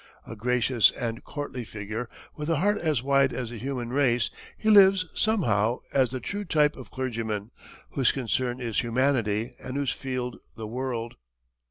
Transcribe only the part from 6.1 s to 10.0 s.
true type of clergyman, whose concern is humanity and whose